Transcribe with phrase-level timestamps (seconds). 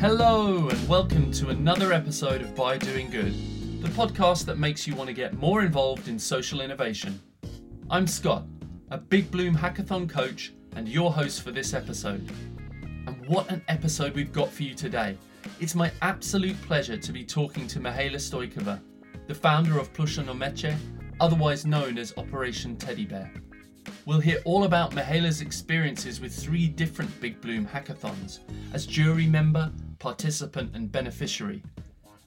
[0.00, 3.34] Hello, and welcome to another episode of By Doing Good,
[3.82, 7.20] the podcast that makes you want to get more involved in social innovation.
[7.90, 8.46] I'm Scott,
[8.90, 12.26] a Big Bloom Hackathon coach and your host for this episode.
[13.06, 15.18] And what an episode we've got for you today!
[15.60, 18.80] It's my absolute pleasure to be talking to Mihaela Stoykova,
[19.26, 20.74] the founder of Plusha Nomeche,
[21.22, 23.32] otherwise known as Operation Teddy Bear.
[24.06, 28.40] We'll hear all about Mihaela's experiences with three different Big Bloom hackathons
[28.72, 29.70] as jury member,
[30.00, 31.62] participant, and beneficiary.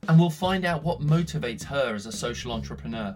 [0.08, 3.14] And we'll find out what motivates her as a social entrepreneur.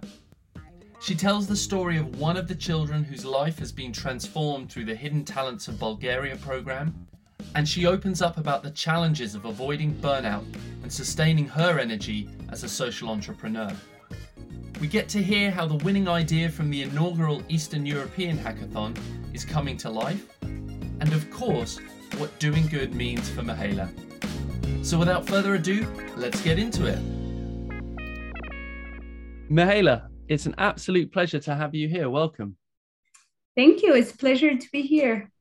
[1.01, 4.83] She tells the story of one of the children whose life has been transformed through
[4.83, 7.07] the Hidden Talents of Bulgaria program,
[7.55, 10.43] and she opens up about the challenges of avoiding burnout
[10.83, 13.73] and sustaining her energy as a social entrepreneur.
[14.79, 18.97] We get to hear how the winning idea from the inaugural Eastern European Hackathon
[19.33, 21.79] is coming to life, and of course,
[22.17, 23.89] what doing good means for Mihaela.
[24.85, 26.99] So without further ado, let's get into it.
[29.49, 32.09] Mihaela, it's an absolute pleasure to have you here.
[32.09, 32.55] Welcome.
[33.55, 33.93] Thank you.
[33.95, 35.31] It's a pleasure to be here.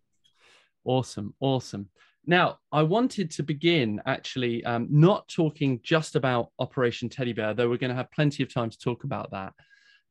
[0.84, 1.34] Awesome.
[1.38, 1.90] Awesome.
[2.28, 7.70] Now, I wanted to begin actually um, not talking just about Operation Teddy Bear, though
[7.70, 9.54] we're going to have plenty of time to talk about that.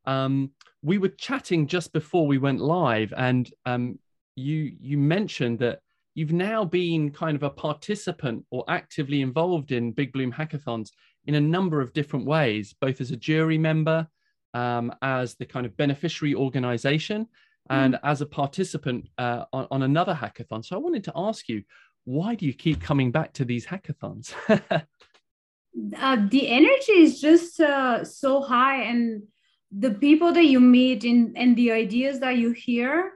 [0.08, 0.50] Um,
[0.82, 4.00] we were chatting just before we went live, and um,
[4.36, 5.82] you you mentioned that
[6.16, 10.90] you've now been kind of a participant or actively involved in Big Bloom hackathons
[11.28, 14.08] in a number of different ways, both as a jury member,
[14.56, 17.28] um, as the kind of beneficiary organization,
[17.70, 18.00] and mm.
[18.04, 20.64] as a participant uh, on, on, another hackathon.
[20.64, 21.64] So I wanted to ask you,
[22.08, 24.34] why do you keep coming back to these hackathons?
[24.50, 29.24] uh, the energy is just uh, so high, and
[29.72, 33.12] the people that you meet and, and the ideas that you hear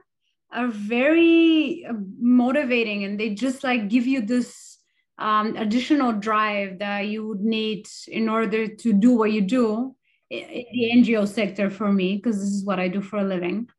[0.52, 4.78] are very uh, motivating and they just like give you this
[5.16, 9.96] um, additional drive that you would need in order to do what you do
[10.28, 13.70] in the NGO sector for me, because this is what I do for a living.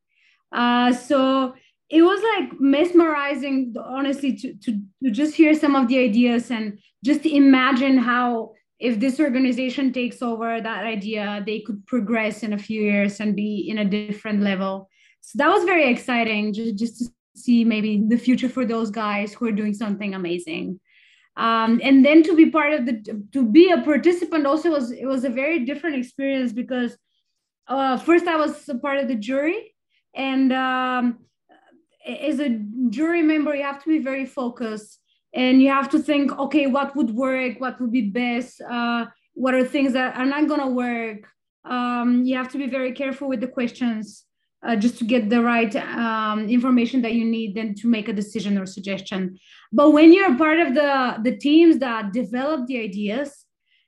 [0.51, 1.53] Uh, so
[1.93, 4.81] it was like mesmerizing, honestly, to, to,
[5.11, 10.59] just hear some of the ideas and just imagine how if this organization takes over
[10.59, 14.89] that idea, they could progress in a few years and be in a different level.
[15.21, 17.05] So that was very exciting just, just to
[17.35, 20.79] see maybe the future for those guys who are doing something amazing.
[21.37, 25.05] Um, and then to be part of the to be a participant also was it
[25.05, 26.95] was a very different experience because
[27.67, 29.73] uh, first i was a part of the jury
[30.13, 31.17] and um,
[32.05, 32.49] as a
[32.89, 34.99] jury member you have to be very focused
[35.33, 37.59] and you have to think okay what would work?
[37.59, 38.61] What would be best?
[38.61, 41.27] Uh, what are things that are not going to work?
[41.65, 44.25] Um, you have to be very careful with the questions
[44.65, 48.13] uh, just to get the right um, information that you need then to make a
[48.13, 49.39] decision or suggestion.
[49.71, 53.43] But when you're part of the the teams that develop the ideas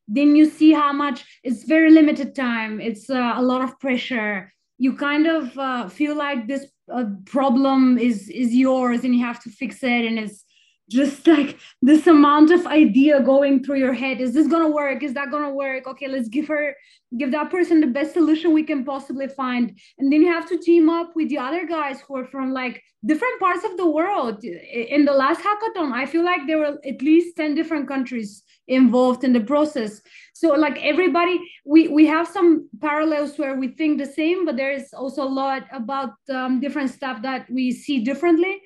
[0.08, 2.80] then you see how much it's very limited time.
[2.80, 4.53] It's uh, a lot of pressure.
[4.78, 9.41] You kind of uh, feel like this uh, problem is is yours and you have
[9.44, 10.06] to fix it.
[10.06, 10.44] And it's
[10.90, 14.22] just like this amount of idea going through your head.
[14.22, 15.01] Is this gonna work?
[15.01, 15.88] Is that gonna work?
[15.88, 16.75] Okay let's give her
[17.18, 19.79] give that person the best solution we can possibly find.
[19.97, 22.84] And then you have to team up with the other guys who are from like
[23.06, 24.44] different parts of the world.
[24.44, 29.24] In the last hackathon i feel like there were at least 10 different countries involved
[29.24, 30.02] in the process.
[30.34, 34.94] So like everybody we we have some parallels where we think the same but there's
[34.94, 38.62] also a lot about um, different stuff that we see differently.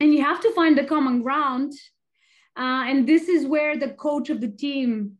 [0.00, 1.72] And you have to find the common ground
[2.56, 5.16] uh, and this is where the coach of the team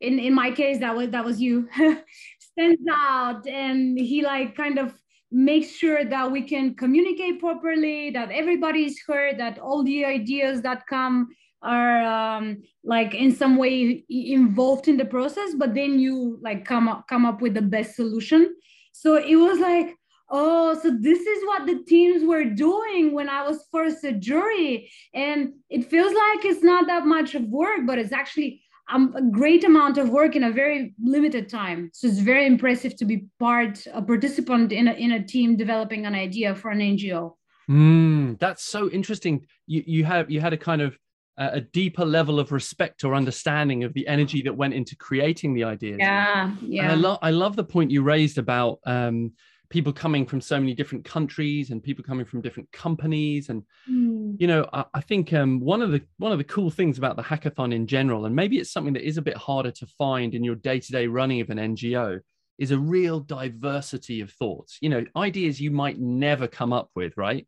[0.00, 1.68] in in my case that was that was you
[2.38, 3.46] stands out.
[3.46, 4.94] And he like kind of
[5.30, 10.86] makes sure that we can communicate properly that everybody's heard that all the ideas that
[10.86, 11.28] come
[11.62, 16.88] are um, like in some way involved in the process but then you like come
[16.88, 18.54] up come up with the best solution.
[18.92, 19.96] So it was like
[20.30, 24.90] oh so this is what the teams were doing when i was first a jury.
[25.14, 29.22] And it feels like it's not that much of work but it's actually um, a
[29.22, 31.90] great amount of work in a very limited time.
[31.92, 36.06] So it's very impressive to be part a participant in a, in a team developing
[36.06, 37.34] an idea for an ngo
[37.68, 39.46] mm, that's so interesting.
[39.66, 40.98] You, you have you had a kind of
[41.38, 45.64] a deeper level of respect or understanding of the energy that went into creating the
[45.64, 49.32] ideas yeah yeah and I, love I love the point you raised about um,
[49.70, 54.34] people coming from so many different countries and people coming from different companies and mm.
[54.40, 57.16] you know I, I think um, one of the one of the cool things about
[57.16, 60.34] the hackathon in general and maybe it's something that is a bit harder to find
[60.34, 62.20] in your day-to-day running of an ngo
[62.58, 64.78] is a real diversity of thoughts.
[64.80, 67.46] You know, ideas you might never come up with, right?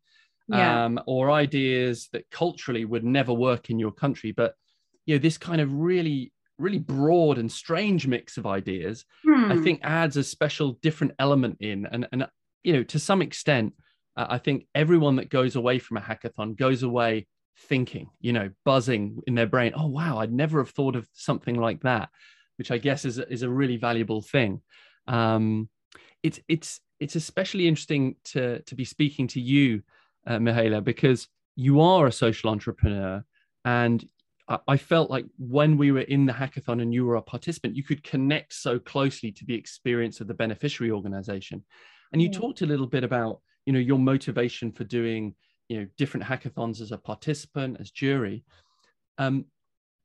[0.51, 0.85] Yeah.
[0.85, 4.31] Um, or ideas that culturally would never work in your country.
[4.31, 4.55] But
[5.05, 9.51] you know, this kind of really, really broad and strange mix of ideas, Hmm.
[9.51, 11.85] I think adds a special different element in.
[11.85, 12.27] And and
[12.63, 13.73] you know, to some extent,
[14.17, 17.27] uh, I think everyone that goes away from a hackathon goes away
[17.57, 19.73] thinking, you know, buzzing in their brain.
[19.75, 22.09] Oh wow, I'd never have thought of something like that,
[22.57, 24.61] which I guess is is a really valuable thing.
[25.07, 25.69] Um,
[26.23, 29.81] it's it's it's especially interesting to to be speaking to you,
[30.27, 33.23] uh, Mihaela, because you are a social entrepreneur,
[33.65, 34.07] and
[34.47, 37.75] I, I felt like when we were in the hackathon and you were a participant,
[37.75, 41.63] you could connect so closely to the experience of the beneficiary organization,
[42.11, 42.39] and you Yeah.
[42.39, 45.35] talked a little bit about you know your motivation for doing
[45.69, 48.43] you know different hackathons as a participant as jury.
[49.17, 49.45] Um,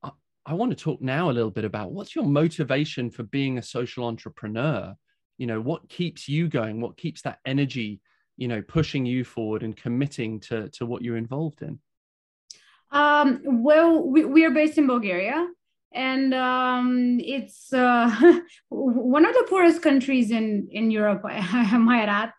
[0.03, 0.11] I,
[0.45, 3.63] I want to talk now a little bit about what's your motivation for being a
[3.63, 4.95] social entrepreneur?
[5.37, 6.81] You know what keeps you going?
[6.81, 8.01] What keeps that energy
[8.37, 11.79] you know pushing you forward and committing to to what you're involved in
[12.91, 15.47] Um, well, we, we are based in Bulgaria,
[15.91, 18.39] and um, it's uh,
[18.69, 22.31] one of the poorest countries in, in Europe, I, might add,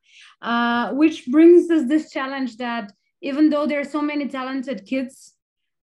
[0.43, 5.35] uh, which brings us this challenge that even though there are so many talented kids,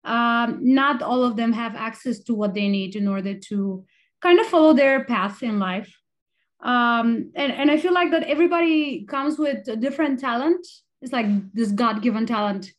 [0.04, 3.86] um, not all of them have access to what they need in order to
[4.22, 5.92] kind of follow their path in life.
[6.62, 10.66] Um, and, and I feel like that everybody comes with a different talent.
[11.02, 12.72] It's like this God given talent.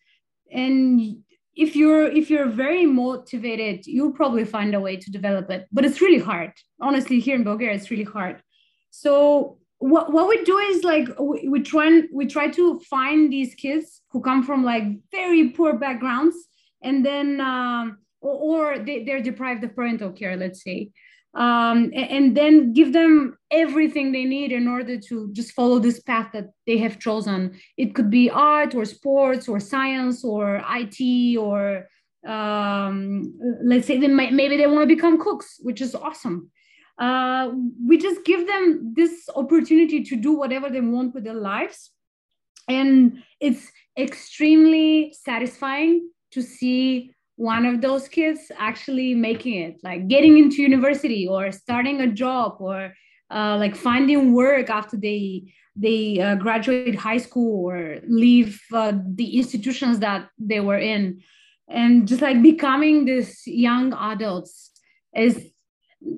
[0.52, 1.22] And
[1.56, 5.84] if you're if you're very motivated you'll probably find a way to develop it but
[5.84, 8.42] it's really hard honestly here in bulgaria it's really hard
[8.90, 13.32] so what, what we do is like we, we try and we try to find
[13.32, 16.36] these kids who come from like very poor backgrounds
[16.82, 20.90] and then um, or, or they, they're deprived of parental care let's say
[21.36, 26.30] um, and, then give them everything they need in order to just follow this path
[26.32, 27.58] that they have chosen.
[27.76, 31.88] It could be art or sports or science or IT or
[32.26, 36.50] um, let's say they might, maybe they want to become cooks, which is awesome.
[36.98, 37.50] Uh,
[37.86, 41.90] we just give them this opportunity to do whatever they want with their lives.
[42.66, 50.38] And it's extremely satisfying to see one of those kids actually making it, like getting
[50.38, 52.92] into university or starting a job or
[53.30, 59.36] uh, like finding work after they they uh, graduate high school or leave uh, the
[59.36, 61.20] institutions that they were in,
[61.68, 64.70] and just like becoming this young adults
[65.14, 65.50] is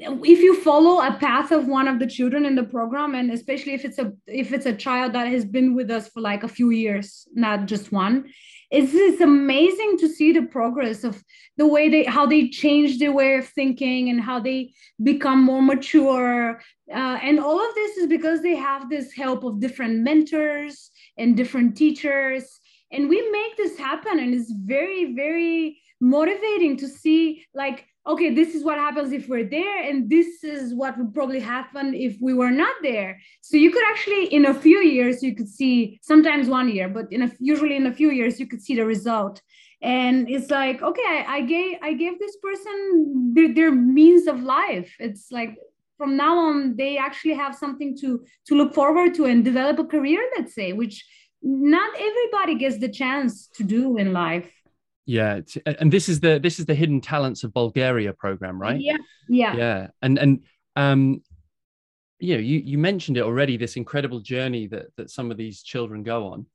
[0.00, 3.75] if you follow a path of one of the children in the program and especially
[3.75, 6.49] if it's a if it's a child that has been with us for like a
[6.49, 8.25] few years not just one
[8.70, 11.23] it's, it's amazing to see the progress of
[11.56, 15.62] the way they how they change their way of thinking and how they become more
[15.62, 16.61] mature.
[16.93, 21.37] Uh, and all of this is because they have this help of different mentors and
[21.37, 22.61] different teachers.
[22.93, 28.55] And we make this happen and it's very very motivating to see like okay this
[28.55, 32.32] is what happens if we're there and this is what would probably happen if we
[32.32, 33.20] were not there.
[33.43, 37.06] So you could actually in a few years you could see sometimes one year but
[37.12, 39.43] in a usually in a few years you could see the result.
[39.82, 44.90] And it's like okay i, gave i gave this person their, their means of life.
[44.99, 45.56] It's like
[45.99, 49.84] from now on they actually have something to to look forward to and develop a
[49.84, 51.04] career let's say which
[51.43, 54.50] not everybody gets the chance to do in life
[55.16, 55.40] yeah
[55.80, 58.78] and this is the this is the hidden talents of bulgaria program right?
[58.88, 58.98] Yeah
[59.28, 59.54] yeah.
[59.56, 60.32] Yeah and and
[60.76, 61.22] um
[62.20, 65.62] you know you you mentioned it already this incredible journey that that some of these
[65.62, 66.46] children go on.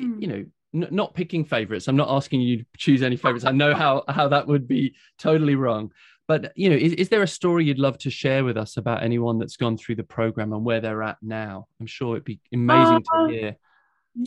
[0.00, 0.22] Mm.
[0.22, 0.42] you know
[0.80, 1.88] n- not picking favorites.
[1.88, 3.44] I'm not asking you to choose any favorites.
[3.44, 5.90] I know how how that would be totally wrong.
[6.28, 9.02] But you know is, is there a story you'd love to share with us about
[9.02, 11.66] anyone that's gone through the program and where they're at now?
[11.80, 13.56] I'm sure it'd be amazing Uh, to hear.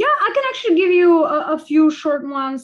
[0.03, 2.63] yeah i can actually give you a, a few short ones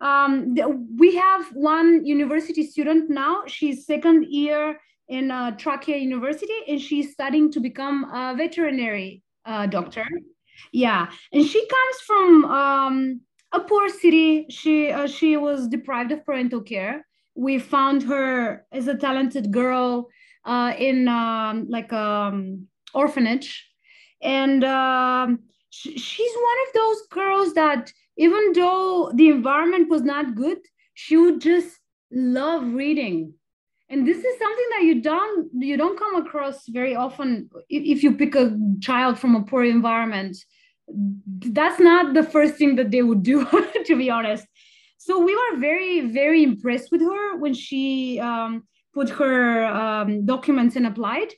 [0.00, 3.42] um, th- we have one university student now.
[3.46, 9.66] She's second year in uh, Trakia University and she's studying to become a veterinary uh,
[9.66, 10.06] doctor.
[10.72, 13.20] Yeah and she comes from um,
[13.52, 14.46] a poor city.
[14.50, 17.06] She uh, she was deprived of parental care.
[17.34, 20.08] We found her as a talented girl
[20.44, 23.66] uh, in um, like um orphanage.
[24.22, 30.34] And um, sh- she's one of those girls that even though the environment was not
[30.34, 30.58] good
[30.94, 31.78] she would just
[32.10, 33.34] love reading.
[33.90, 38.16] And this is something that you don't you don't come across very often if, you
[38.16, 40.36] pick a child from a poor environment.
[40.88, 43.44] That's not the first thing that they would do
[43.84, 44.46] to be honest.
[44.96, 48.62] So we were very very impressed with her when she um,
[48.94, 51.32] put her um, documents and applied.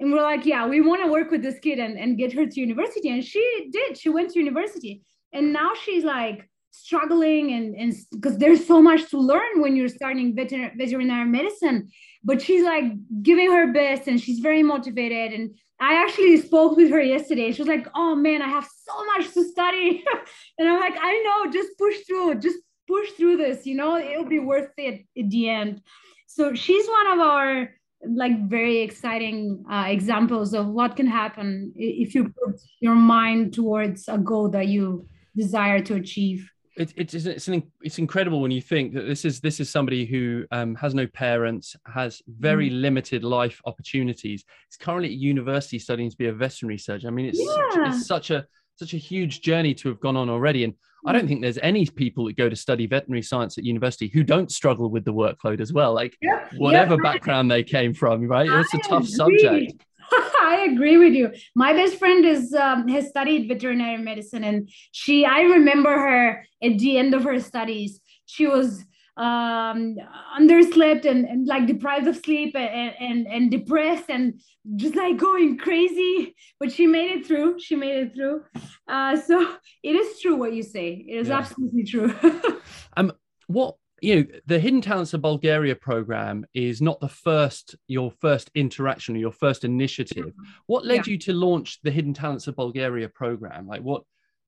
[0.00, 2.46] And we're like yeah we want to work with this kid and, and get her
[2.46, 3.10] to university.
[3.10, 3.96] And she did.
[3.96, 9.08] She went to university and now she's like struggling and and because there's so much
[9.10, 11.88] to learn when you're starting veter- veterinary medicine.
[12.24, 12.84] But she's like
[13.22, 15.38] giving her best and she's very motivated.
[15.38, 17.52] And i actually spoke with her yesterday.
[17.52, 20.04] She was like oh man i have so much to study.
[20.58, 21.52] And i'm like i know.
[21.52, 22.36] Just push through.
[22.36, 22.58] Just
[22.88, 23.98] push through this you know?
[23.98, 25.82] It'll be worth it at the end.
[26.26, 27.68] So she's one of our
[28.04, 34.08] like very exciting uh, examples of what can happen if you put your mind towards
[34.08, 38.62] a goal that you desire to achieve it, it's it's an, it's incredible when you
[38.62, 42.80] think that this is this is somebody who um, has no parents, has very mm.
[42.80, 44.44] limited life opportunities.
[44.68, 47.08] He's currently at university studying to be a veterinary surgeon.
[47.08, 47.54] I mean, it's, yeah.
[47.70, 48.46] such, it's such a
[48.76, 50.64] such a huge journey to have gone on already.
[50.64, 50.74] And
[51.04, 51.28] I don't mm.
[51.28, 54.88] think there's any people that go to study veterinary science at university who don't struggle
[54.88, 55.92] with the workload as well.
[55.92, 56.52] Like yep.
[56.56, 57.02] whatever yep.
[57.02, 58.48] background they came from, right?
[58.48, 59.84] It's a tough subject.
[60.40, 61.32] I agree with you.
[61.54, 66.78] My best friend is um, has studied veterinary medicine, and she I remember her at
[66.78, 68.00] the end of her studies.
[68.26, 68.84] She was
[69.18, 69.96] um
[70.38, 74.40] underslept and, and like deprived of sleep and, and and depressed and
[74.76, 78.42] just like going crazy but she made it through she made it through
[78.88, 81.36] uh so it is true what you say it is yeah.
[81.36, 82.14] absolutely true
[82.96, 83.12] um
[83.48, 88.50] what you know the hidden talents of bulgaria program is not the first your first
[88.56, 90.32] interaction or your first initiative.
[90.66, 91.12] What led yeah.
[91.12, 93.68] you to launch the hidden talents of bulgaria program?
[93.68, 94.02] Like what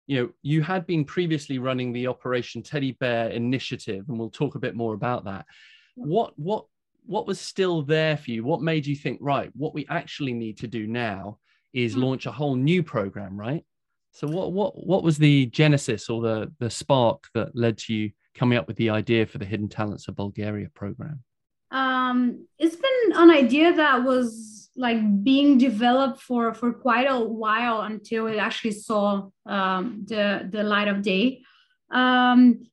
[0.09, 4.57] you know you had been previously running the operation teddy bear initiative and we'll talk
[4.57, 5.47] a bit more about that.
[5.95, 6.67] What what
[7.07, 8.43] what was still there for you?
[8.43, 11.39] What made you think right what we actually need to do now
[11.73, 12.01] is hmm.
[12.01, 13.65] launch a whole new program right?
[14.11, 18.11] So what what what was the genesis or the the spark that led to you
[18.35, 21.23] coming up with the idea for the Hidden Talents of Bulgaria program?
[21.71, 27.83] Um, it's been an idea that was like being developed for for quite a while
[27.83, 31.43] until it actually saw um, the the light of day.
[31.91, 32.67] Um,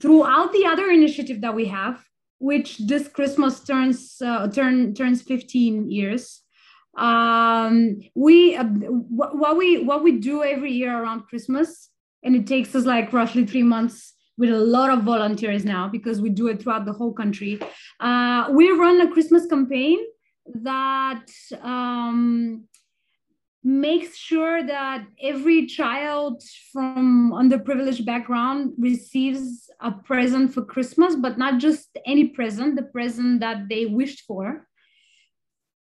[0.00, 2.04] throughout the other initiative that we have,
[2.38, 6.40] which this Christmas turns uh, turn turns 15 years.
[6.96, 11.88] Um, we uh, what we what we do every year around Christmas,
[12.22, 16.20] and it takes us like roughly three months with a lot of volunteers now because
[16.20, 17.60] we do it throughout the whole country.
[18.00, 19.98] Uh, we run a Christmas campaign
[20.70, 21.26] that
[21.62, 22.64] um,
[23.62, 31.60] makes sure that every child from underprivileged background receives a present for Christmas, but not
[31.60, 34.66] just any present, the present that they wished for.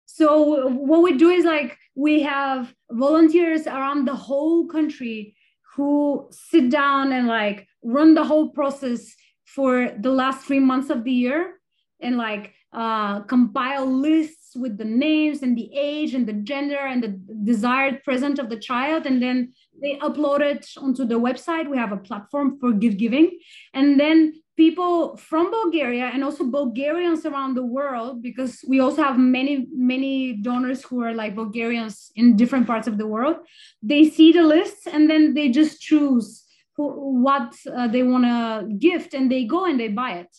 [0.06, 5.36] So what we do is like we have volunteers around the whole country
[5.77, 9.15] who sit down and like run the whole process
[9.46, 11.53] for the last three months of the year
[12.01, 17.03] and like uh, compile lists with the names and the age and the gender and
[17.03, 19.05] the desired present of the child.
[19.05, 21.69] And then they upload it onto the website.
[21.69, 23.38] We have a platform for gift giving.
[23.74, 29.17] And then people from Bulgaria and also Bulgarians around the world, because we also have
[29.17, 33.37] many, many donors who are like Bulgarians in different parts of the world.
[33.83, 36.43] They see the lists and then they just choose
[36.75, 40.35] who, what uh, they want to gift and they go and they buy it.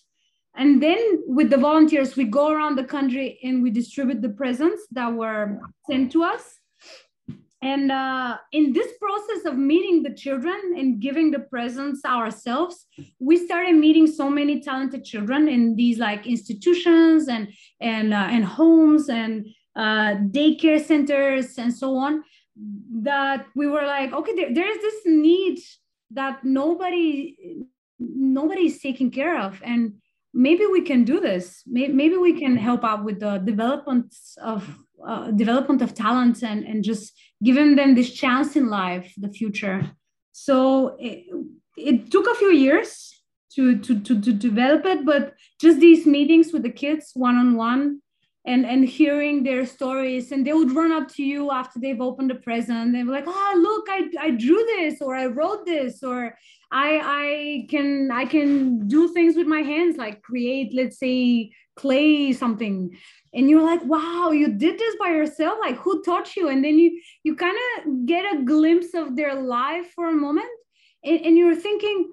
[0.57, 4.83] And then with the volunteers, we go around the country and we distribute the presents
[4.91, 6.58] that were sent to us
[7.61, 12.87] and uh, in this process of meeting the children and giving the presents ourselves,
[13.19, 17.49] we started meeting so many talented children in these like institutions and
[17.81, 22.23] and uh, and homes and uh, daycare centers and so on.
[23.03, 25.59] That we were like, okay, there, there is this need
[26.13, 27.37] that nobody
[27.99, 29.95] nobody is taking care of, and
[30.33, 31.65] maybe we can do this.
[31.67, 34.65] Maybe we can help out with the development of
[35.07, 37.13] uh, development of talents and and just
[37.43, 39.91] giving them this chance in life, the future.
[40.33, 41.27] So it,
[41.77, 43.15] it took a few years
[43.55, 47.57] to, to, to, to develop it, but just these meetings with the kids one on
[47.57, 48.01] one
[48.49, 52.31] and and hearing their stories and they would run up to you after they've opened
[52.31, 56.03] the present they were like oh look I, I drew this or i wrote this
[56.03, 56.37] or
[56.73, 56.89] i
[57.23, 62.91] i can i can do things with my hands like create let's say clay something.
[63.33, 65.59] And you're like wow you did this by yourself?
[65.61, 66.49] Like who taught you?
[66.49, 70.51] And then you you kind of get a glimpse of their life for a moment
[71.05, 72.13] and, and you're thinking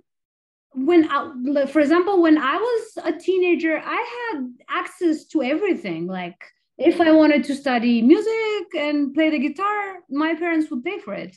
[0.75, 6.37] when I, for example when i was a teenager i had access to everything like
[6.77, 11.13] if i wanted to study music and play the guitar my parents would pay for
[11.13, 11.35] it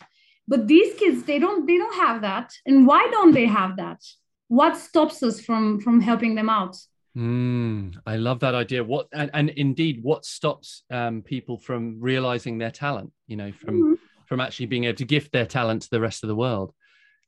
[0.48, 4.00] but these kids they don't they don't have that and why don't they have that
[4.48, 6.76] what stops us from from helping them out
[7.16, 8.84] Mm, I love that idea.
[8.84, 13.12] What and, and indeed, what stops um, people from realizing their talent?
[13.26, 13.94] You know, from mm-hmm.
[14.26, 16.72] from actually being able to gift their talent to the rest of the world.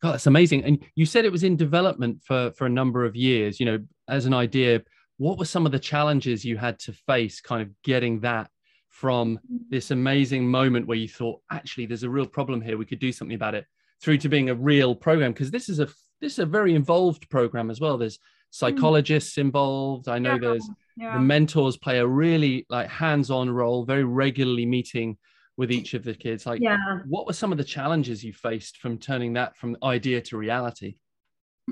[0.03, 0.65] God, that's amazing.
[0.65, 3.61] And you said it was in development for for a number of years.
[3.61, 3.79] You know,
[4.09, 4.83] as an idea,
[5.19, 8.51] what were some of the challenges you had to face, kind of getting that
[8.89, 9.39] from
[9.69, 12.77] this amazing moment where you thought, actually, there's a real problem here.
[12.77, 13.67] We could do something about it,
[14.03, 15.87] through to being a real program because this is a
[16.21, 17.99] this is a very involved program as well.
[17.99, 18.23] There's mm.
[18.51, 20.09] psychologists involved.
[20.09, 21.15] I know yeah, there's yeah.
[21.15, 25.19] the mentors play a really like hands-on role, very regularly meeting
[25.57, 26.47] with each of the kids.
[26.47, 27.01] Like, yeah.
[27.07, 30.97] what were some of the challenges you faced from turning that from idea to reality?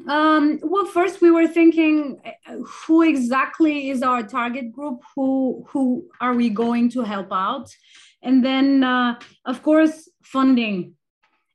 [0.07, 2.21] Um, well, first we were thinking,
[2.87, 5.03] who exactly is our target group?
[5.15, 7.69] Who who are we going to help out?
[8.23, 10.95] And then, uh, of course, funding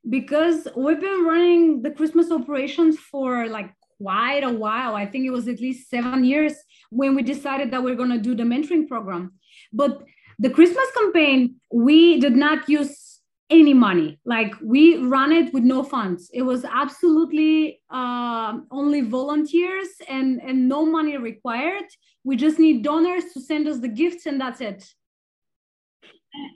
[0.10, 4.96] because we've been running the Christmas operations for like quite a while.
[4.96, 6.56] I think it was at least seven years
[6.90, 9.34] when we decided that we we're going to do the mentoring program.
[9.72, 10.04] But
[10.40, 14.20] the Christmas campaign, we did not use any money.
[14.26, 16.30] Like we ran it with no funds.
[16.34, 21.86] It was absolutely uh, only volunteers and, and no money required.
[22.24, 24.86] We just need donors to send us the gifts, and that's it.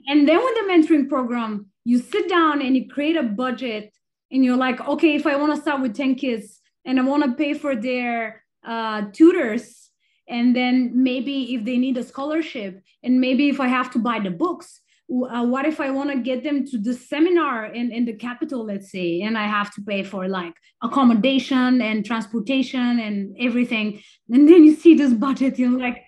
[0.06, 3.92] And then with the mentoring program, you sit down and you create a budget,
[4.30, 7.22] and you're like, okay, if I want to start with 10 kids, and I want
[7.24, 9.87] to pay for their uh, tutors.
[10.28, 14.18] And then maybe if they need a scholarship, and maybe if I have to buy
[14.20, 14.80] the books,
[15.10, 18.66] uh, what if I want to get them to the seminar in, in the capital,
[18.66, 24.02] let's say, and I have to pay for like accommodation and transportation and everything.
[24.30, 26.02] And then you see this budget, you're like,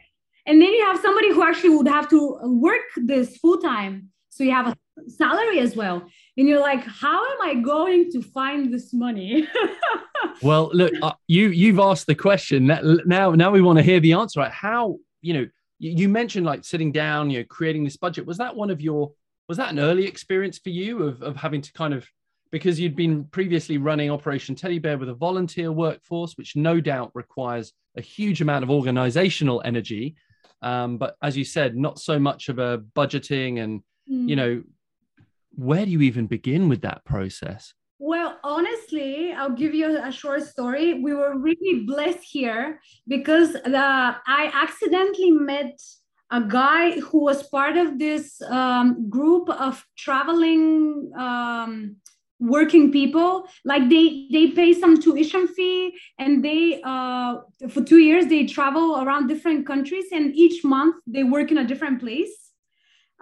[0.47, 4.11] and then you have somebody who actually would have to work this full time.
[4.29, 4.77] So you have a
[5.11, 6.03] salary as well.
[6.37, 9.49] And you're like, how am I going to find this money?
[10.43, 12.67] well, look, uh, you you've asked the question.
[13.07, 14.41] Now, now we want to hear the answer.
[14.41, 14.53] Right?
[14.53, 15.47] How you know?
[15.83, 18.27] You mentioned like sitting down, you know, creating this budget.
[18.27, 19.13] Was that one of your?
[19.49, 22.07] Was that an early experience for you of of having to kind of
[22.51, 27.13] because you'd been previously running Operation Teddy Bear with a volunteer workforce, which no doubt
[27.15, 30.17] requires a huge amount of organizational energy.
[30.63, 34.29] Um, but as you said, not so much of a budgeting and mm.
[34.29, 34.63] you know,
[35.61, 37.75] where do you even begin with that process?
[37.99, 40.95] Well, honestly, I'll give you a short story.
[40.95, 45.79] We were really blessed here because the, I accidentally met
[46.31, 51.97] a guy who was part of this um, group of traveling um,
[52.39, 53.45] working people.
[53.67, 57.37] Like they they pay some tuition fee and they uh,
[57.69, 61.67] for two years they travel around different countries and each month they work in a
[61.67, 62.35] different place.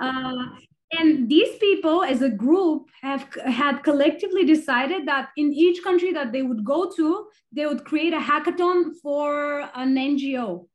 [0.01, 0.55] Uh,
[0.93, 6.33] and these people as a group have had collectively decided that in each country that
[6.33, 10.67] they would go to they would create a hackathon for an ngo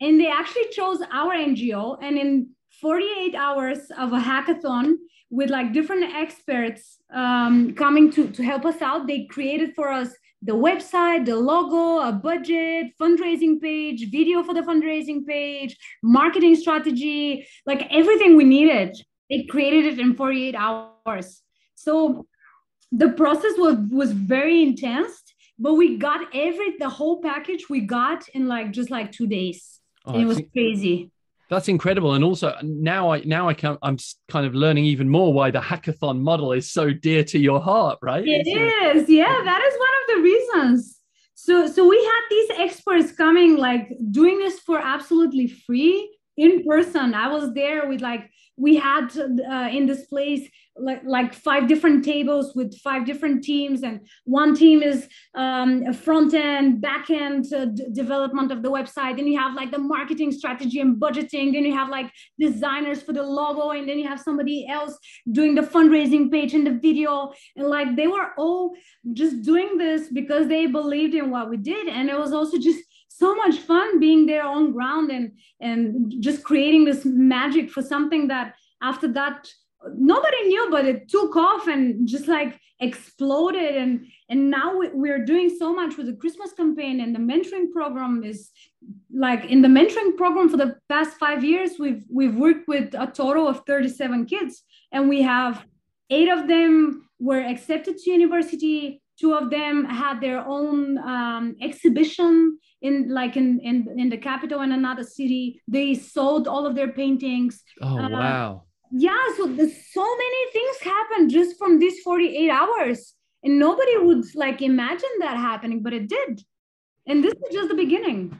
[0.00, 2.48] and they actually chose our ngo and in
[2.80, 4.94] 48 hours of a hackathon
[5.30, 10.10] with like different experts um, coming to, to help us out they created for us
[10.42, 17.44] the website, the logo, a budget, fundraising page, video for the fundraising page, marketing strategy,
[17.66, 18.96] like everything we needed
[19.30, 21.42] they created it in 48 hours.
[21.74, 22.26] So
[22.90, 25.22] the process was was very intense
[25.58, 29.80] but we got every the whole package we got in like just like two days.
[30.06, 31.10] Oh, it was crazy.
[31.50, 32.14] That's incredible.
[32.14, 33.96] And also now i now i can i'm
[34.28, 37.98] kind of learning even more why the hackathon model is so dear to your heart
[38.02, 38.22] right?
[38.26, 39.08] It it's uh, is.
[39.08, 40.96] A- yeah that is one of the reasons.
[41.34, 47.14] So so we had these experts coming like doing this for absolutely free in person.
[47.14, 50.48] I was there with like we had uh, in this place
[50.80, 56.34] like, like five different tables with five different teams and one team is um, front
[56.34, 59.16] end back end uh, development of the website.
[59.16, 61.52] Then you have like the marketing strategy and budgeting.
[61.52, 64.96] Then you have like designers for the logo and then you have somebody else
[65.30, 67.32] doing the fundraising page and the video.
[67.56, 68.74] And like they were all
[69.12, 71.88] just doing this because they believed in what we did.
[71.88, 76.44] And it was also just so much fun being there on ground and and just
[76.44, 79.48] creating this magic for something that after that
[79.96, 83.76] nobody knew but it took off and just like exploded.
[83.76, 88.22] And and now we're doing so much with the christmas campaign and the mentoring program
[88.22, 88.50] is
[89.12, 93.06] like in the mentoring program for the past five years we've we've worked with a
[93.06, 94.62] total of 37 kids.
[94.92, 95.64] And we have
[96.10, 102.58] eight of them were accepted to university two of them had their own um, exhibition
[102.80, 105.60] in like in, in in the capital and another city.
[105.66, 107.62] They sold all of their paintings.
[107.82, 108.64] Oh uh, wow.
[108.92, 113.14] yeah so there's so many things happen just from these 48 hours.
[113.44, 116.42] And nobody would like imagine that happening but it did.
[117.06, 118.38] And this is just the beginning.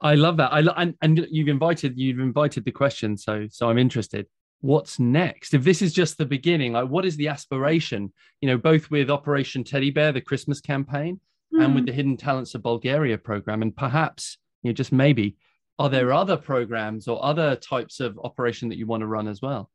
[0.00, 0.52] I love that.
[0.52, 4.26] I lo- and, and you've invited you've invited the question, so so I'm interested.
[4.66, 5.54] What's next?
[5.54, 8.12] If this is just the beginning, like what is the aspiration?
[8.40, 11.20] You know, both with Operation Teddy Bear, the Christmas campaign,
[11.54, 11.64] mm.
[11.64, 11.86] and with hmm.
[11.86, 15.36] the Hidden Talents of Bulgaria program, and perhaps you know, just maybe,
[15.78, 19.40] are there other programs or other types of operation that you want to run as
[19.40, 19.70] well?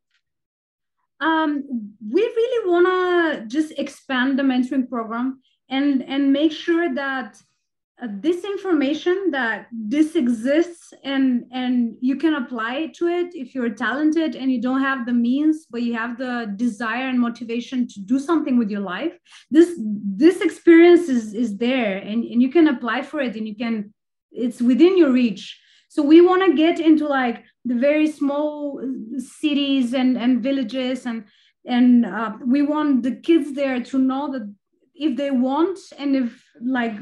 [1.21, 1.63] Um,
[2.11, 7.41] we really want to just expand the mentoring program and and make sure that
[8.01, 13.69] uh, this information that this exists and and you can apply to it if you're
[13.69, 17.99] talented and you don't have the means but you have the desire and motivation to
[17.99, 19.13] do something with your life.
[19.51, 19.79] This
[20.23, 23.93] this experience is is there and, and you can apply for it and you can
[24.31, 25.59] it's within your reach.
[25.89, 28.81] So we want to get into like the very small
[29.17, 31.25] cities and and villages and
[31.65, 34.51] and uh, we want the kids there to know that
[35.05, 36.29] if they want and if
[36.61, 36.95] like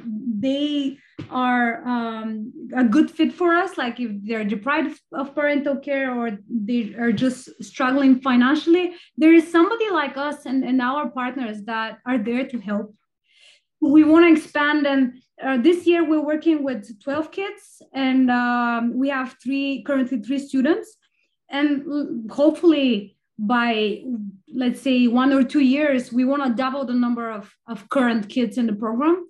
[0.48, 0.98] they
[1.30, 6.38] are um, a good fit for us like if they're deprived of parental care or
[6.50, 12.00] they are just struggling financially there is somebody like us and, and our partners that
[12.06, 12.96] are there to help.
[13.82, 18.98] We want to expand and uh, this year we're working with 12 kids and um,
[18.98, 20.96] we have three currently three students.
[21.50, 24.04] And hopefully by
[24.54, 28.28] let's say one or two years we want to double the number of, of current
[28.28, 29.26] kids in the program.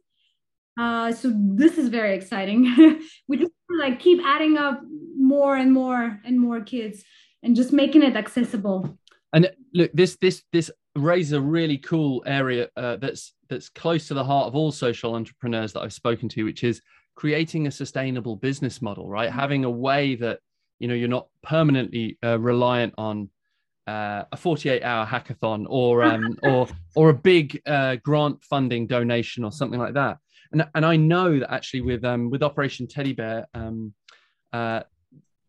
[0.80, 3.02] Uh, so this is very exciting.
[3.28, 4.82] We just like keep adding up
[5.17, 7.04] more and more and more kids
[7.43, 8.98] and just making it accessible.
[9.32, 14.15] And look this this this raises a really cool area uh, that's that's close to
[14.15, 16.82] the heart of all social entrepreneurs that i've spoken to which is
[17.15, 19.30] creating a sustainable business model right?
[19.30, 19.39] Mm-hmm.
[19.39, 20.39] having a way that
[20.80, 23.30] you know you're not permanently uh, reliant on
[23.89, 29.43] uh, a 48 hour hackathon or um, or or a big uh, grant funding donation
[29.43, 30.17] or something like that.
[30.52, 33.93] And and I know that actually with um, with Operation Teddy Bear, um,
[34.54, 34.82] uh,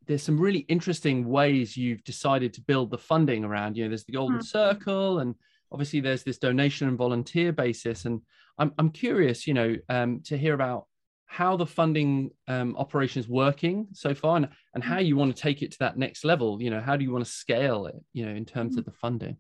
[0.07, 3.77] there's some really interesting ways you've decided to build the funding around.
[3.77, 4.59] You know, there's the Golden mm-hmm.
[4.59, 5.35] Circle, and
[5.71, 8.07] obviously there's this donation and volunteer basis.
[8.07, 8.23] And
[8.59, 10.87] I'm I'm curious, you know, um, to hear about
[11.31, 15.41] how the funding um, operation is working so far and, and how you want to
[15.41, 17.95] take it to that next level you know how do you want to scale it
[18.13, 19.37] you know in terms of the funding?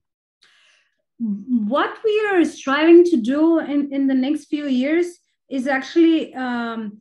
[1.18, 5.06] What we are striving to do in, in the next few years
[5.50, 6.98] is actually um,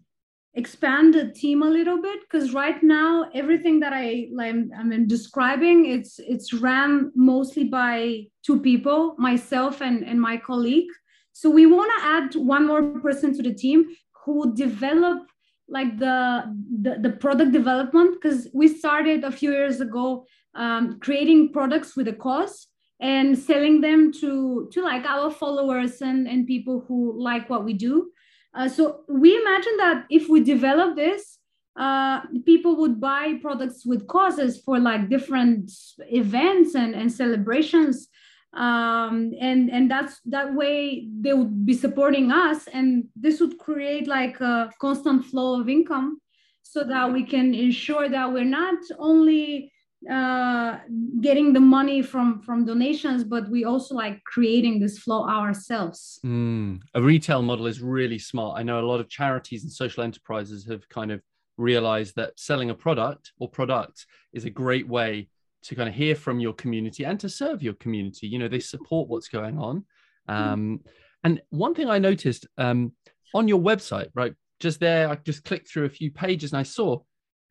[0.55, 5.85] expand the team a little bit because right now everything that I like I'm describing
[5.85, 10.91] it's it's ran mostly by two people myself and and my colleague.
[11.31, 13.85] So we want to add one more person to the team
[14.23, 15.19] who develop
[15.67, 16.43] like the
[16.81, 22.07] the, the product development because we started a few years ago um, creating products with
[22.07, 22.67] a cause
[22.99, 27.73] and selling them to to like our followers and and people who like what we
[27.73, 28.11] do.
[28.55, 31.39] Uh, so we imagine that if we develop this
[31.79, 35.71] uh, people would buy products with causes for like different
[36.09, 38.09] events and, and celebrations
[38.53, 44.07] um, and and that's that way they would be supporting us and this would create
[44.07, 46.19] like a constant flow of income
[46.63, 49.71] so that we can ensure that we're not only
[50.09, 50.77] uh,
[51.21, 56.19] getting the money from from donations but we also like creating this flow ourselves.
[56.25, 58.57] Mm, a retail model is really smart.
[58.59, 61.21] I know a lot of charities and social enterprises have kind of
[61.57, 65.27] realized that selling a product or products is a great way
[65.63, 68.27] to kind of hear from your community and to serve your community.
[68.27, 69.85] You know, they support what's going on.
[70.27, 70.33] Hmm.
[70.33, 70.79] Um,
[71.23, 72.93] and one thing I noticed um,
[73.33, 76.63] on your website, right, just there, I just clicked through a few pages and I
[76.63, 76.99] saw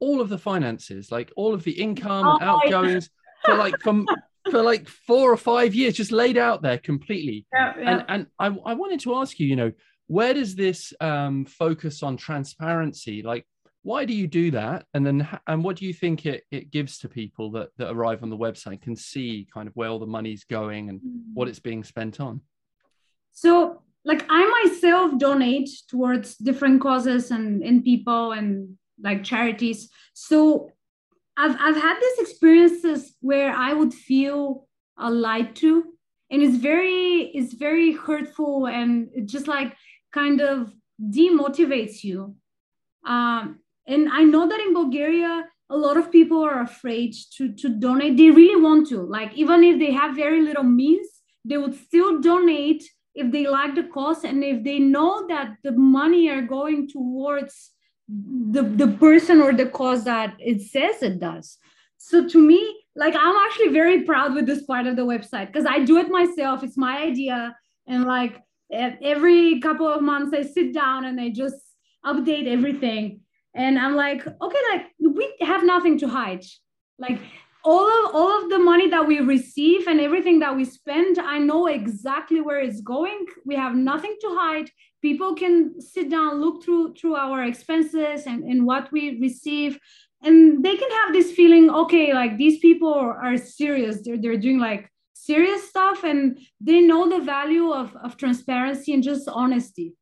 [0.00, 3.10] all of the finances, like all of the income oh, and outgoings
[3.44, 4.06] for like from
[4.50, 7.46] for like four or five years, just laid out there completely.
[7.52, 7.90] Yeah, yeah.
[7.90, 9.72] And and I, I wanted to ask you, you know,
[10.06, 13.22] where does this um, focus on transparency?
[13.22, 13.46] Like,
[13.82, 14.86] why do you do that?
[14.94, 18.22] And then and what do you think it, it gives to people that, that arrive
[18.22, 21.00] on the website can see kind of where all the money's going and
[21.34, 21.50] what mm.
[21.50, 22.40] it's being spent on?
[23.32, 29.90] So like i myself donate towards different causes and in people and like charities.
[30.14, 30.70] So
[31.36, 34.66] i've i've had these experiences where i would feel
[35.00, 35.84] uh, lied to.
[36.30, 39.76] And it's very it's very hurtful and it just like
[40.12, 42.34] kind of demotivates you.
[43.06, 47.68] Um, and i know that in bulgaria a lot of people are afraid to to
[47.68, 48.16] donate.
[48.16, 49.02] They really want to.
[49.02, 51.06] Like even if they have very little means
[51.44, 55.72] they would still donate if they like the cause and if they know that the
[55.72, 57.70] money are going towards
[58.08, 61.58] the, the person or the cause that it says it does.
[61.98, 62.60] So to me
[62.96, 66.08] like i'm actually very proud with this part of the website because i do it
[66.08, 66.62] myself.
[66.62, 67.56] It's my idea.
[67.86, 71.56] And like every couple of months i sit down and i just
[72.04, 73.20] update everything
[73.54, 74.86] and i'm like okay like
[75.18, 76.44] we have nothing to hide.
[76.98, 77.20] Like
[77.64, 81.38] all of all of the money that we receive and everything that we spend i
[81.38, 83.26] know exactly where it's going.
[83.44, 84.70] We have nothing to hide.
[85.02, 89.78] People can sit down look through through our expenses and, and what we receive.
[90.22, 94.02] And they can have this feeling okay like these people are serious.
[94.04, 99.02] They're, they're doing like serious stuff and they know the value of, of transparency and
[99.02, 99.94] just honesty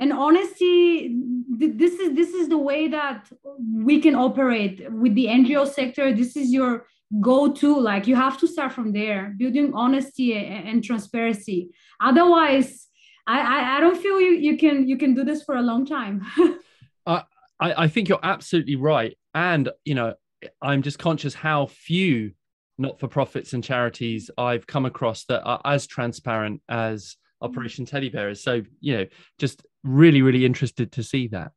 [0.00, 1.14] and honesty
[1.48, 3.30] this is this is the way that
[3.74, 6.12] we can operate with the ngo sector.
[6.12, 6.86] This is your
[7.20, 11.70] go-to like you have to start from there building honesty and, and transparency.
[12.00, 12.86] Otherwise
[13.26, 15.84] I, I, I don't feel you you can you can do this for a long
[15.86, 16.24] time.
[17.06, 17.22] I
[17.60, 19.16] I think you're absolutely right.
[19.34, 20.14] And you know
[20.62, 22.32] i'm just conscious how few
[22.78, 27.44] not-for-profits and charities i've come across that are as transparent as mm-hmm.
[27.44, 28.42] operation teddy bear is.
[28.42, 29.06] So you know
[29.38, 31.52] just really really interested to see that.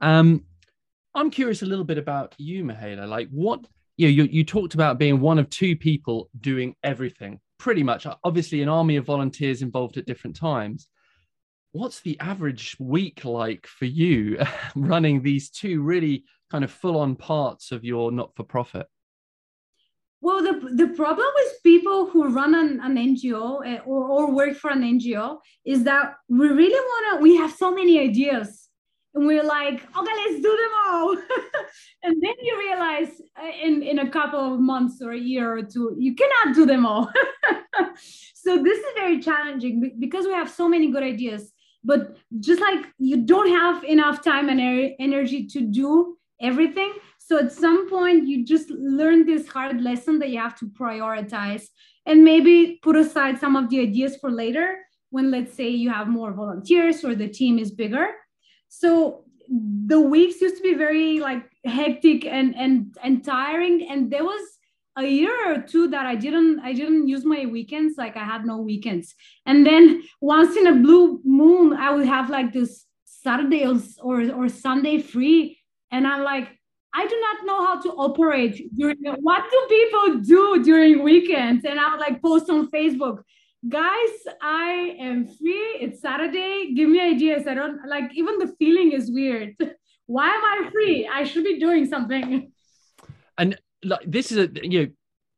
[0.00, 0.44] Um
[1.14, 3.66] i'm curious a little bit about you Mihaela like what
[3.98, 8.08] you know you, you talked about being one of two people doing everything pretty much.
[8.24, 10.88] Obviously an army of volunteers involved at different times.
[11.70, 14.40] What's the average week like for you
[14.74, 18.88] running these two really kind of full on parts of your not for profit?
[20.22, 24.54] Well, the, the problem with people who run an, an NGO eh, or, or work
[24.54, 28.68] for an NGO is that we really want to, we have so many ideas
[29.14, 31.16] and we're like, okay, let's do them all.
[32.04, 35.62] and then you realize eh, in, in a couple of months or a year or
[35.62, 37.10] two, you cannot do them all.
[38.34, 41.52] so this is very challenging because we have so many good ideas.
[41.82, 46.92] But just like you don't have enough time and er- energy to do everything.
[47.32, 51.64] So at some point, you just learn this hard lesson that you have to prioritize
[52.04, 54.76] and maybe put aside some of the ideas for later
[55.08, 58.08] when, let's say, you have more volunteers or the team is bigger.
[58.68, 63.88] So the weeks used to be very like hectic and and and tiring.
[63.90, 64.46] And there was
[64.98, 67.96] a year or two that I didn't I didn't use my weekends.
[67.96, 69.14] Like I had no weekends.
[69.46, 74.30] And then once in a blue moon I would have like this Saturday or or,
[74.32, 75.58] or Sunday free.
[75.90, 76.58] And I'm like,
[76.94, 81.64] I do not know how to operate during what do people do during weekends?
[81.64, 83.22] And I would like post on Facebook,
[83.66, 84.10] guys,
[84.42, 85.78] I am free.
[85.80, 86.74] It's Saturday.
[86.74, 87.46] Give me ideas.
[87.46, 89.56] I don't like even the feeling is weird.
[90.06, 91.08] Why am I free?
[91.10, 92.52] I should be doing something.
[93.38, 94.88] And like this is a you know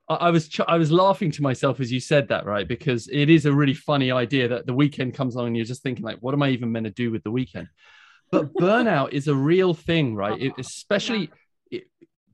[0.08, 2.66] I was ch- I was laughing to myself as you said that, right?
[2.66, 5.82] Because it is a really funny idea that the weekend comes on and you're just
[5.82, 7.68] thinking like, what am I even meant to do with the weekend?
[8.30, 10.40] but burnout is a real thing, right?
[10.40, 11.30] It, especially it,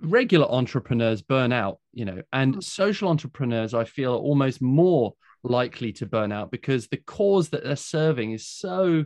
[0.00, 2.62] regular entrepreneurs burn out, you know, and mm.
[2.62, 7.64] social entrepreneurs, I feel, are almost more likely to burn out because the cause that
[7.64, 9.04] they're serving is so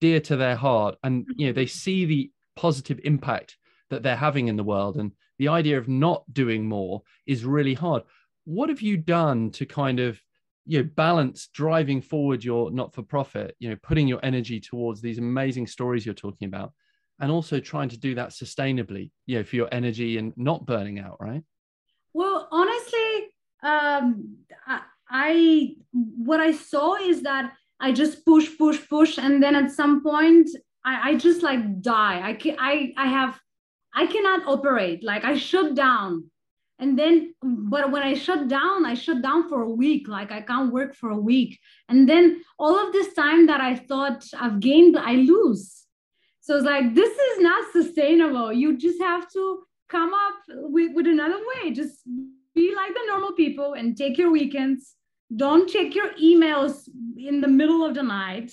[0.00, 3.56] dear to their heart, and you know they see the positive impact
[3.90, 7.74] that they're having in the world, and the idea of not doing more is really
[7.74, 8.02] hard.
[8.44, 10.20] What have you done to kind of
[10.66, 15.00] you know balance driving forward your not for profit you know putting your energy towards
[15.02, 16.72] these amazing stories you're talking about
[17.24, 20.98] and also trying to do that sustainably you know for your energy and not burning
[20.98, 21.42] out right?
[22.12, 23.12] Well honestly
[23.62, 29.54] um I, I what i saw is that i just push push push and then
[29.56, 30.50] at some point
[30.84, 32.20] i, I just like die.
[32.30, 33.40] I can i i have
[33.94, 35.02] i cannot operate.
[35.02, 36.30] Like i shut down.
[36.78, 40.08] And then but when i shut down i shut down for a week.
[40.08, 41.58] Like i can't work for a week.
[41.88, 45.83] And then all of this time that i thought i've gained i lose
[46.44, 48.52] so it's like this is not sustainable.
[48.52, 51.72] You just have to come up with, with another way.
[51.72, 52.00] Just
[52.54, 54.94] be like the normal people and take your weekends.
[55.34, 58.52] Don't check your emails in the middle of the night.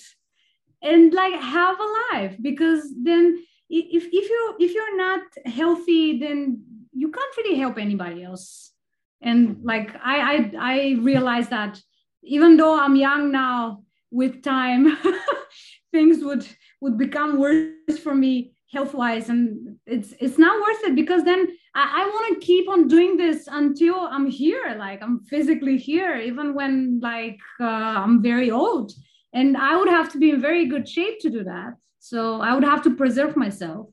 [0.80, 6.62] And like have a life because then if, if you if you're not healthy then
[6.94, 8.72] you can't really help anybody else.
[9.20, 11.78] And like i i, I realize that
[12.24, 14.96] even though i'm young now with time
[15.92, 16.46] things would
[16.82, 21.46] would become worse for me health wise and it's it's not worth it because then
[21.74, 26.16] i, I want to keep on doing this until i'm here like i'm physically here
[26.16, 27.64] even when like uh,
[28.02, 28.92] i'm very old
[29.32, 32.54] and i would have to be in very good shape to do that so i
[32.54, 33.86] would have to preserve myself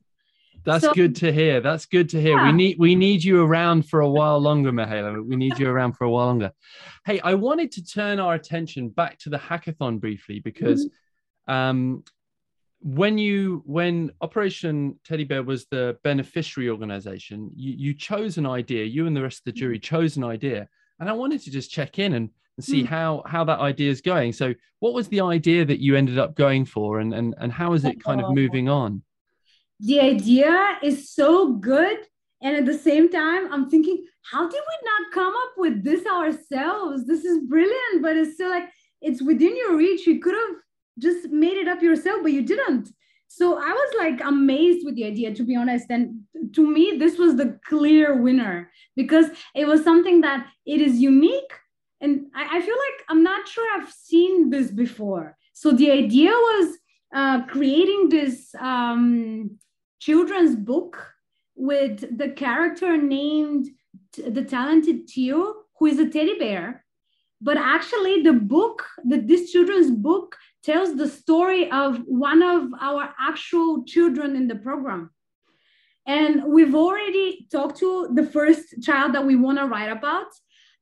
[0.62, 1.62] that's so, good to hear.
[1.62, 2.36] That's good to hear.
[2.36, 2.46] Yeah.
[2.48, 5.26] We need we need you around for a while longer, Mihaela.
[5.26, 6.52] We need you around for a while longer.
[7.06, 11.54] Hey, I wanted to turn our attention back to the hackathon briefly because mm-hmm.
[11.54, 12.04] um,
[12.80, 18.84] when you when Operation Teddy Bear was the beneficiary organization, you, you chose an idea.
[18.84, 19.96] You and the rest of the jury mm-hmm.
[19.96, 22.86] chose an idea, and I wanted to just check in and, and see mm.
[22.86, 24.32] how how that idea is going.
[24.32, 27.74] So, what was the idea that you ended up going for, and and and how
[27.74, 29.02] is it kind of moving on?
[29.80, 31.98] the idea is so good
[32.42, 36.06] and at the same time i'm thinking how did we not come up with this
[36.06, 38.68] ourselves this is brilliant but it's still like
[39.00, 40.56] it's within your reach you could have
[40.98, 42.90] just made it up yourself but you didn't.
[43.28, 45.86] So i was like amazed with the idea to be honest.
[45.90, 46.20] And
[46.54, 51.52] to me this was the clear winner because it was something that it is unique.
[52.00, 55.36] And I, I feel like i'm not sure i've seen this before.
[55.52, 56.78] So the idea was
[57.14, 59.58] uh, creating this um,
[59.98, 61.12] children's book
[61.56, 63.68] with the character named
[64.16, 66.84] the talented Tio, who is a teddy bear.
[67.40, 73.14] But actually, the book, the, this children's book, tells the story of one of our
[73.18, 75.10] actual children in the program.
[76.06, 80.26] And we've already talked to the first child that we want to write about.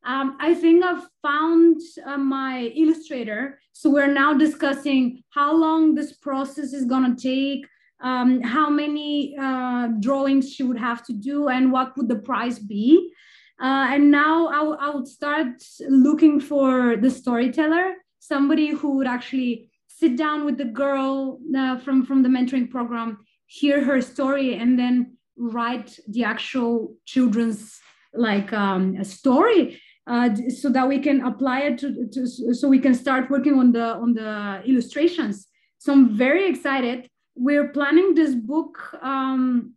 [0.04, 3.58] Um, I think I've found uh, my illustrator.
[3.72, 7.66] So we're now discussing how long this process is going to take,
[8.00, 12.58] um, how many uh, drawings she would have to do, and what would the price
[12.58, 13.12] be.
[13.60, 15.48] Uh, and now I'll, I would start
[15.88, 17.94] looking for the storyteller,
[18.28, 23.18] somebody who would actually sit down with the girl uh, from, from the mentoring program,
[23.46, 27.80] hear her story, and then write the actual children's
[28.14, 32.78] like um, a story uh, so that we can apply it to, to, so we
[32.78, 35.46] can start working on the on the illustrations.
[35.78, 37.08] So I'm very excited.
[37.36, 39.74] We're planning this book um,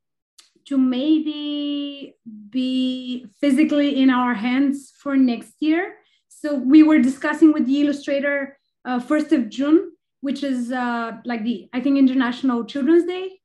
[0.68, 2.16] to maybe
[2.50, 5.96] be physically in our hands for next year.
[6.42, 11.44] So we were discussing with the illustrator uh, first of June, which is uh, like
[11.44, 13.40] the I think International Children's Day.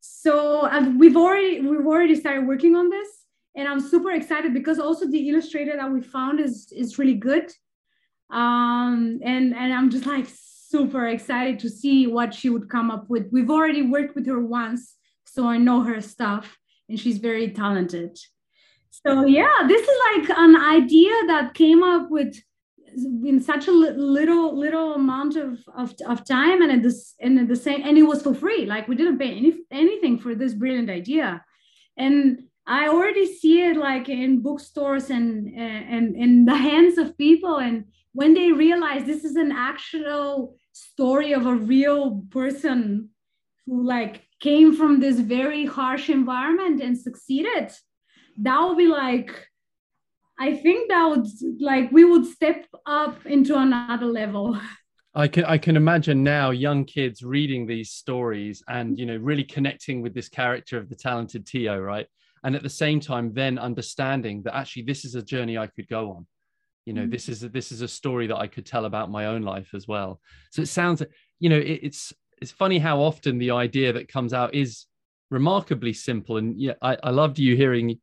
[0.00, 0.68] So
[0.98, 3.08] we've already we've already started working on this
[3.56, 7.50] and I'm super excited because also the illustrator that we found is is really good.
[8.30, 13.08] Um, and and I'm just like super excited to see what she would come up
[13.08, 13.28] with.
[13.32, 14.94] We've already worked with her once,
[15.24, 18.18] so I know her stuff, and she's very talented.
[19.04, 22.36] So yeah, this is like an idea that came up with
[22.96, 27.46] in such a little little amount of, of, of time and at this and at
[27.48, 30.54] the same and it was for free like we didn't pay any, anything for this
[30.54, 31.44] brilliant idea
[31.98, 37.58] and I already see it like in bookstores and and in the hands of people.
[37.58, 43.10] And when they realize this is an actual story of a real person
[43.66, 47.70] who like came from this very harsh environment and succeeded,
[48.38, 49.48] that would be like,
[50.38, 51.26] I think that would
[51.60, 54.58] like we would step up into another level.
[55.14, 59.44] I can I can imagine now young kids reading these stories and you know really
[59.44, 62.06] connecting with this character of the talented Tio, right?
[62.46, 65.88] and at the same time then understanding that actually this is a journey i could
[65.88, 66.26] go on
[66.86, 67.10] you know mm-hmm.
[67.10, 69.70] this is a, this is a story that i could tell about my own life
[69.74, 70.20] as well
[70.50, 71.02] so it sounds
[71.40, 74.86] you know it, it's it's funny how often the idea that comes out is
[75.30, 77.98] remarkably simple and yeah i, I loved you hearing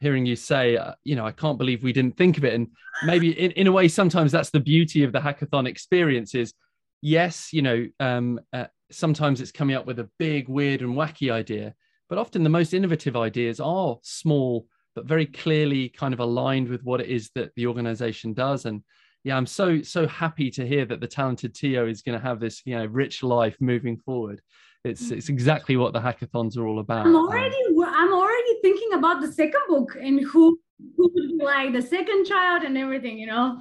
[0.00, 2.68] hearing you say uh, you know i can't believe we didn't think of it and
[3.04, 6.54] maybe in, in a way sometimes that's the beauty of the hackathon experience is
[7.02, 11.30] yes you know um, uh, sometimes it's coming up with a big weird and wacky
[11.30, 11.74] idea
[12.08, 16.82] but often the most innovative ideas are small, but very clearly kind of aligned with
[16.82, 18.64] what it is that the organization does.
[18.64, 18.82] And
[19.24, 22.40] yeah, I'm so, so happy to hear that the talented Tio is going to have
[22.40, 24.40] this, you know, rich life moving forward.
[24.84, 27.06] It's, it's exactly what the hackathons are all about.
[27.06, 30.58] I'm already, I'm already thinking about the second book and who,
[30.96, 33.60] who would be like the second child and everything, you know?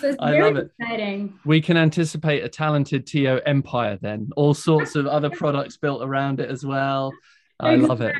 [0.00, 0.70] So it's very it.
[0.78, 1.38] exciting.
[1.46, 6.38] We can anticipate a talented Tio empire then, all sorts of other products built around
[6.40, 7.12] it as well.
[7.60, 8.14] I love it.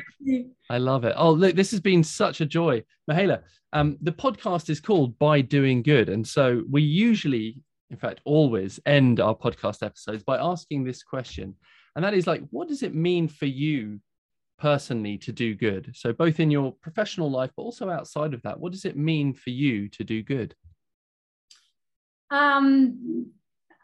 [0.69, 1.13] I love it.
[1.15, 2.83] Oh, look, this has been such a joy.
[3.09, 6.09] Mihaela, um, the podcast is called By Doing Good.
[6.09, 11.55] And so we usually, in fact, always end our podcast episodes by asking this question.
[11.95, 13.99] And that is like, what does it mean for you
[14.57, 15.91] personally to do good?
[15.95, 19.33] So, both in your professional life, but also outside of that, what does it mean
[19.33, 20.55] for you to do good?
[22.31, 23.31] Um,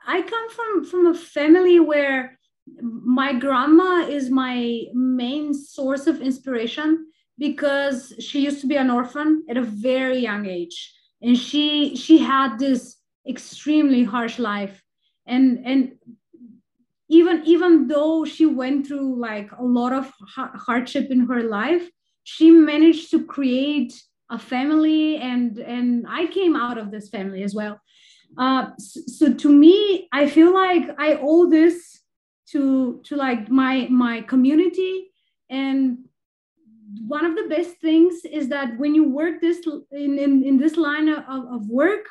[0.06, 2.38] I come from from a family where
[2.82, 9.44] my grandma is my main source of inspiration because she used to be an orphan
[9.50, 12.98] at a very young age and she she had this
[13.28, 14.82] extremely harsh life
[15.26, 15.98] and and
[17.10, 21.88] even even though she went through like a lot of hardship in her life
[22.24, 23.94] she managed to create
[24.32, 27.80] a family and and i came out of this family as well.
[28.38, 31.96] Uh, so, so to me i feel like i owe this
[32.48, 35.12] to to like my my community.
[35.50, 36.06] And
[37.08, 40.78] one of the best things is that when you work this in, in, in this
[40.78, 42.06] line of, of work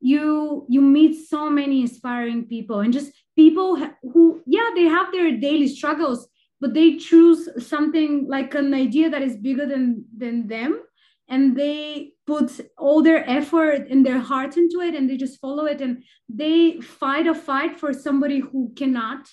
[0.00, 5.36] you you meet so many inspiring people and just people who yeah they have their
[5.36, 6.28] daily struggles
[6.60, 10.82] but they choose something like an idea that is bigger than than them.
[11.28, 15.64] And they put all their effort and their heart into it and they just follow
[15.64, 15.80] it.
[15.80, 19.28] And they fight a fight for somebody who cannot.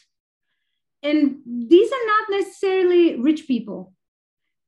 [1.01, 3.93] And these are not necessarily rich people.